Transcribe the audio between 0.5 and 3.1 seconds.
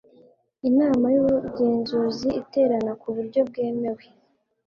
inama y'ubugenzuzi iterana ku